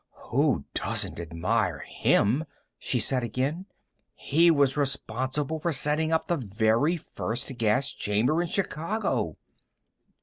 "Who 0.31 0.65
doesn't 0.73 1.19
admire 1.19 1.85
him?" 1.87 2.45
she 2.79 2.97
said 2.99 3.23
again. 3.23 3.67
"He 4.15 4.49
was 4.49 4.75
responsible 4.75 5.59
for 5.59 5.71
setting 5.71 6.11
up 6.11 6.25
the 6.25 6.37
very 6.37 6.97
first 6.97 7.55
gas 7.59 7.93
chamber 7.93 8.41
in 8.41 8.47
Chicago." 8.47 9.37